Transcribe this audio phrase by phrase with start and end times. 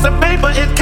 [0.00, 0.79] piece of paper, It's.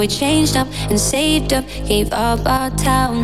[0.00, 3.16] We changed up and saved up, gave up our town.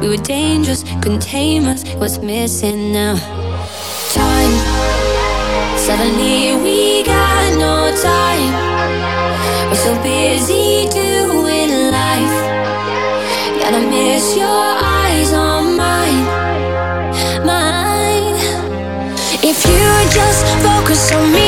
[0.00, 1.84] We were dangerous, couldn't tame us.
[1.96, 3.16] What's missing now?
[4.14, 4.54] Time.
[5.76, 8.52] Suddenly we got no time.
[9.68, 12.36] We're so busy doing life.
[13.60, 14.64] Gotta miss your
[15.00, 16.24] eyes on mine,
[17.44, 18.36] mine.
[19.50, 21.43] If you just focus on me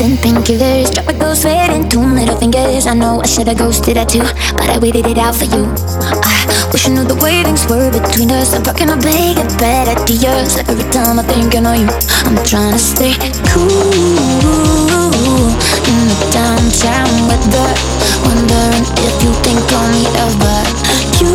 [0.00, 0.92] and painkillers.
[0.92, 2.86] Drop a ghost sweating two middle fingers.
[2.86, 5.64] I know I should've ghosted that too, but I waited it out for you.
[6.22, 8.52] I wish I knew the way things were between us.
[8.52, 10.58] I'm talking a big and bad ideas.
[10.68, 11.88] Every time I think I know you,
[12.28, 13.16] I'm trying to stay
[13.48, 13.70] cool
[15.88, 17.70] in the downtown weather.
[18.26, 20.60] Wondering if you think on me ever.
[21.24, 21.32] You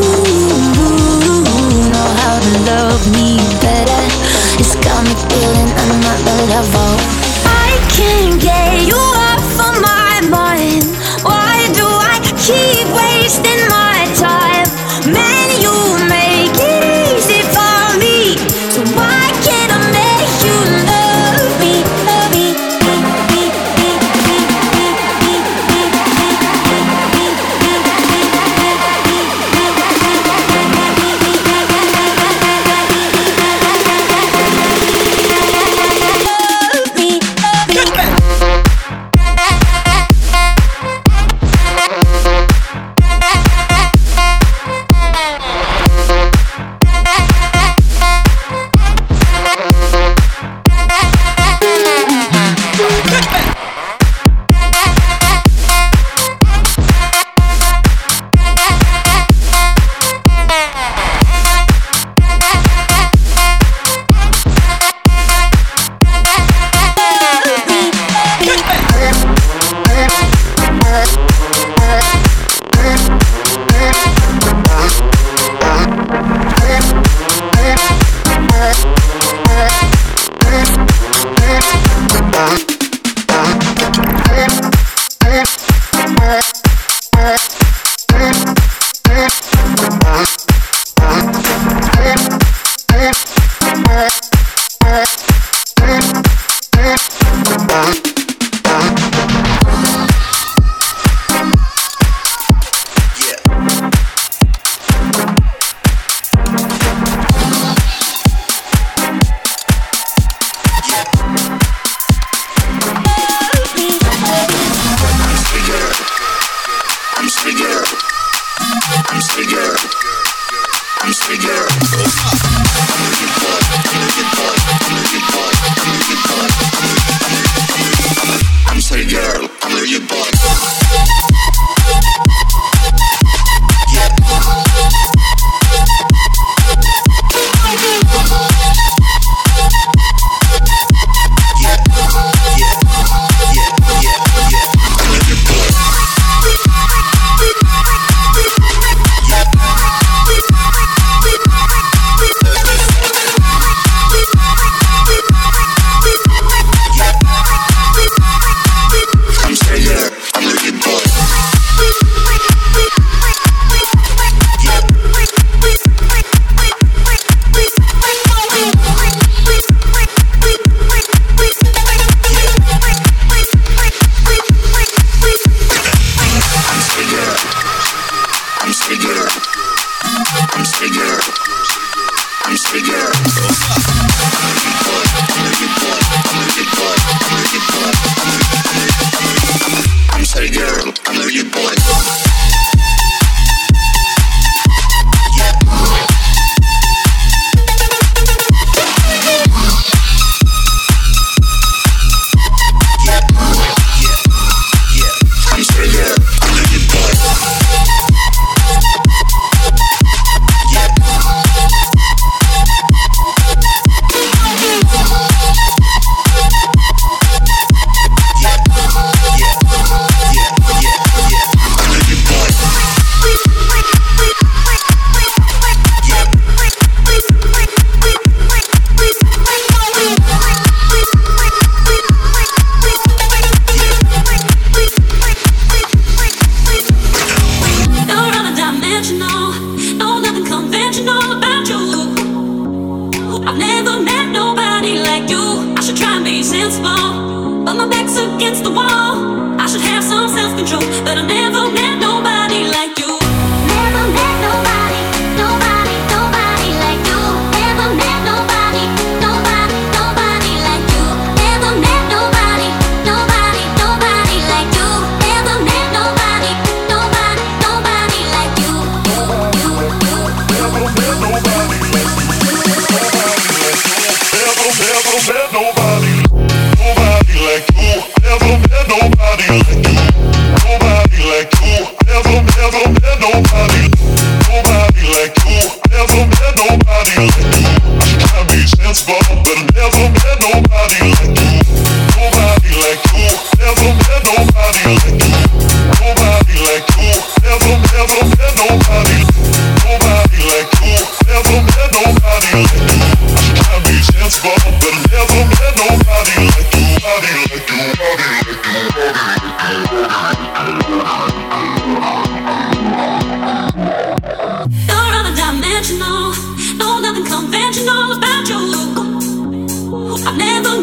[1.89, 4.03] know how to love me better.
[4.61, 6.93] It's got me feeling I'm not another level.
[7.47, 9.20] I can't get you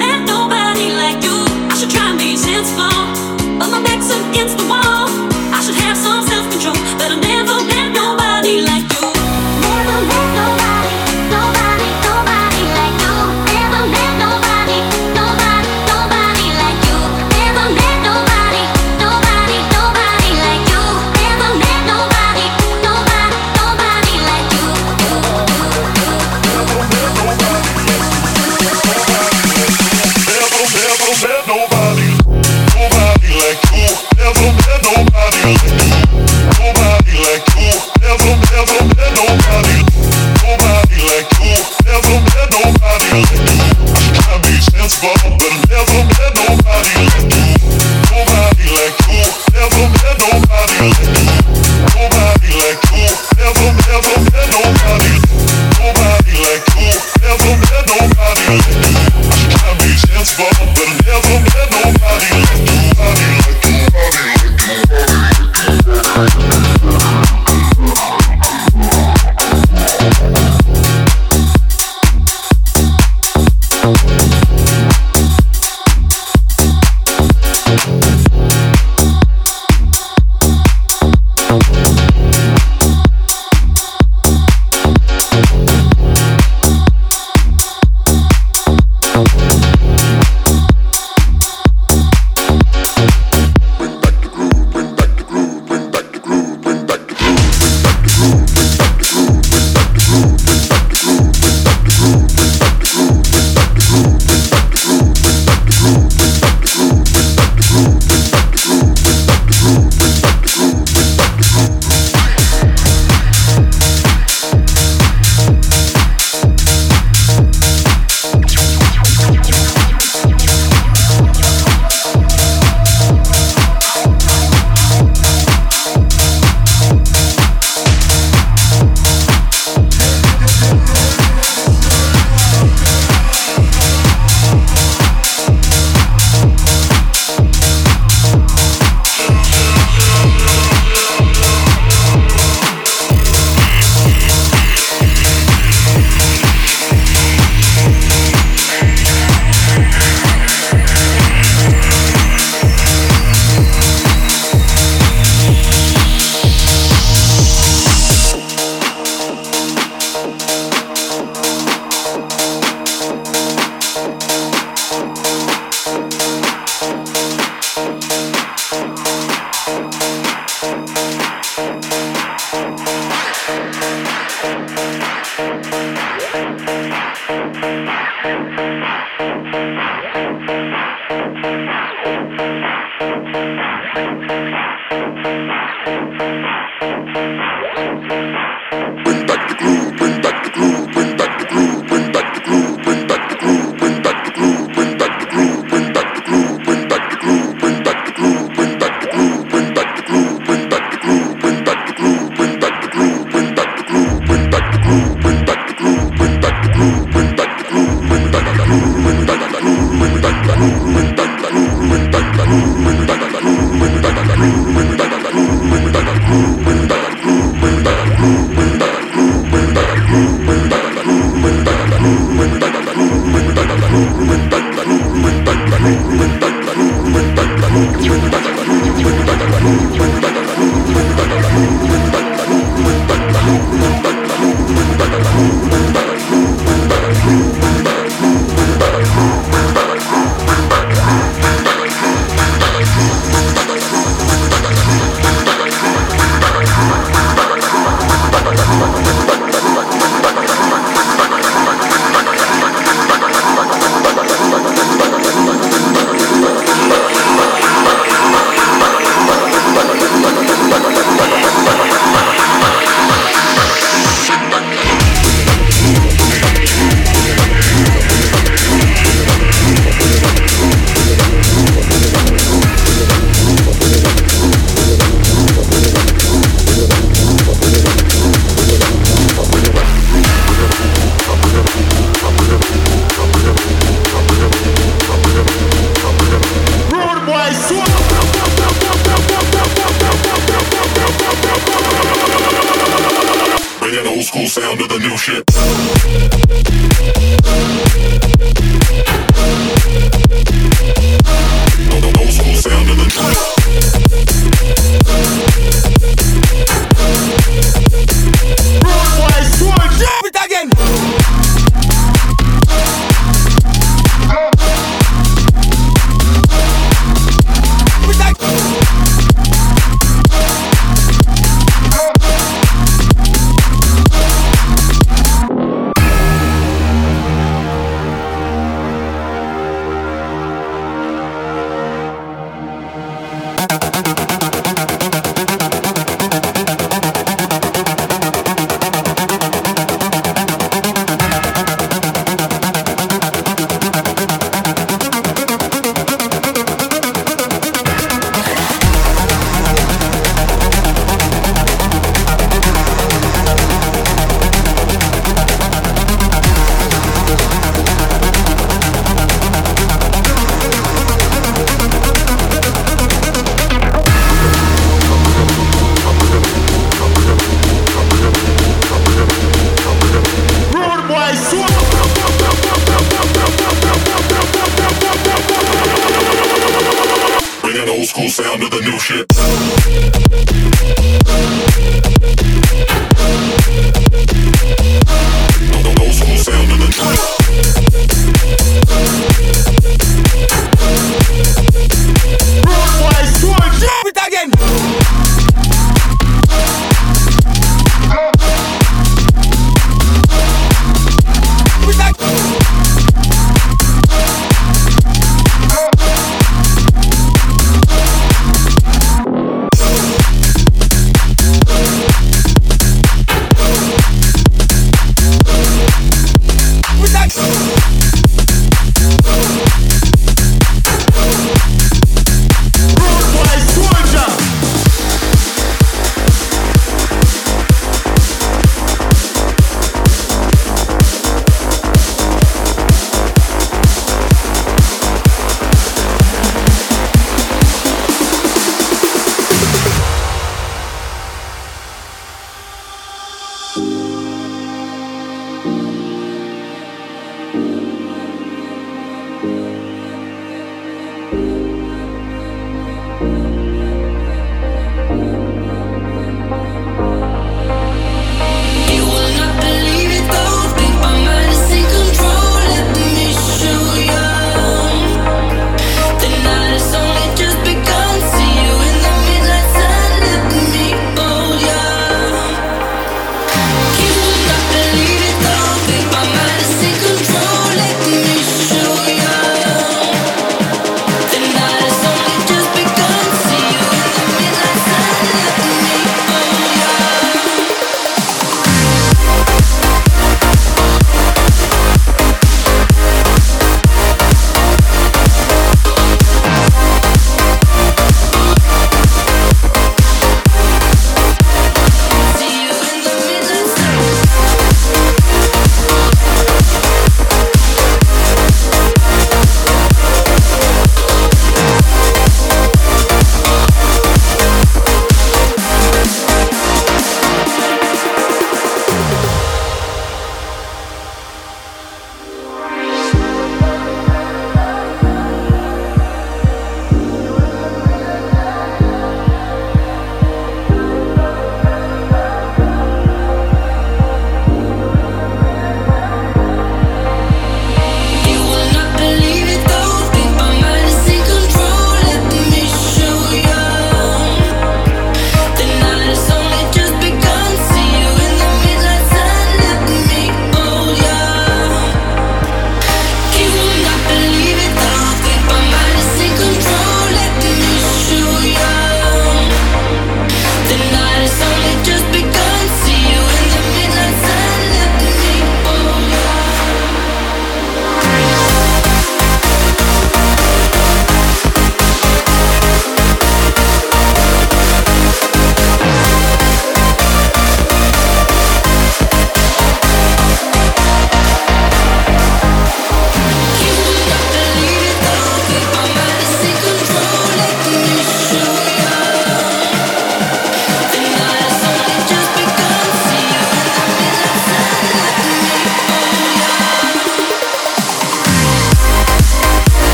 [0.00, 0.45] É tão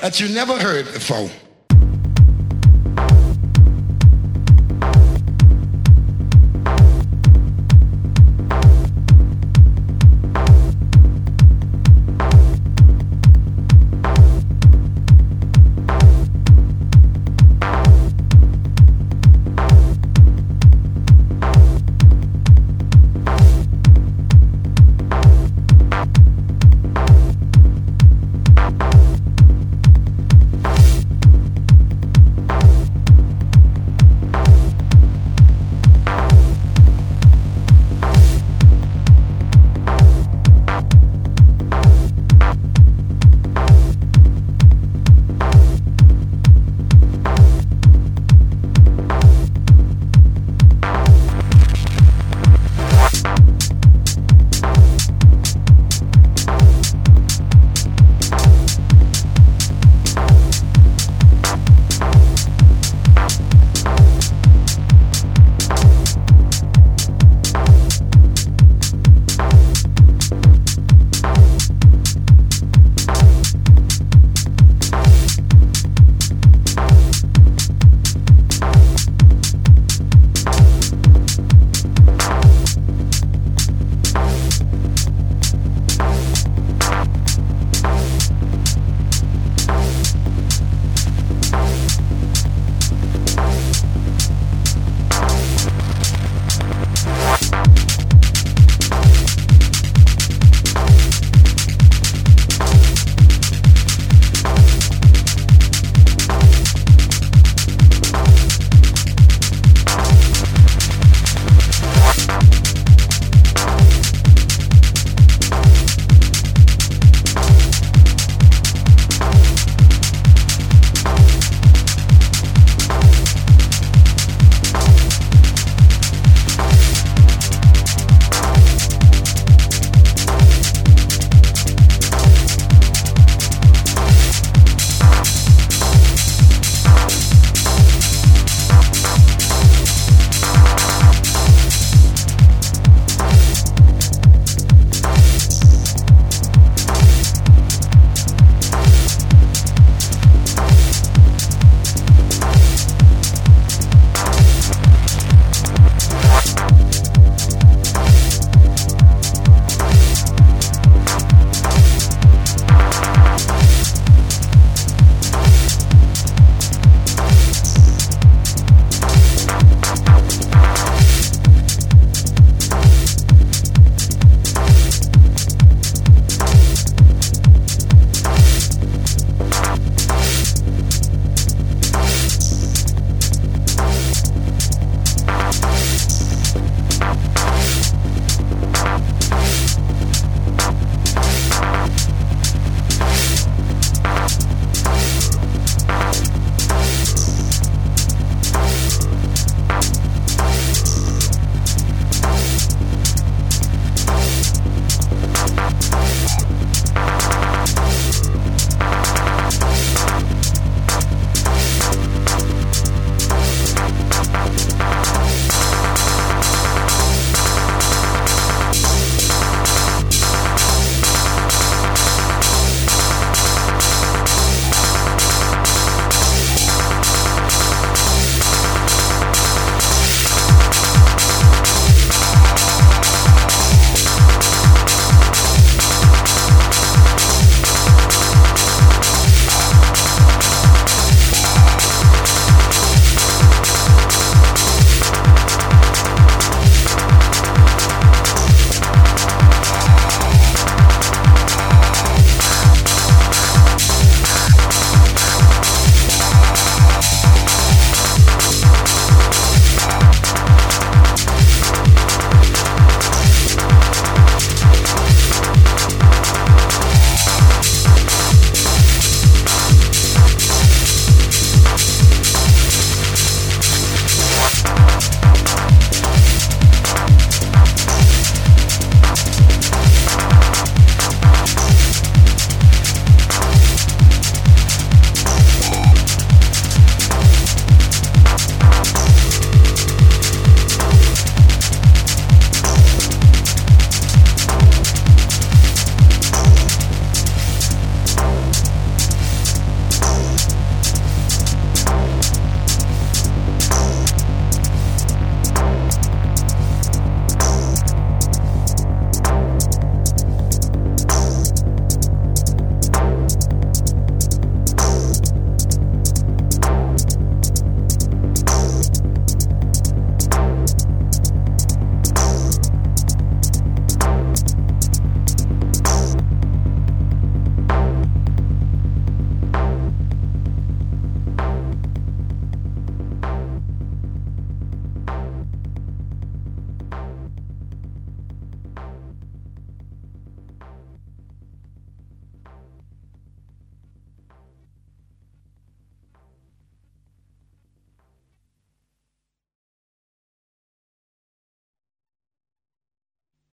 [0.00, 1.30] that you never heard before.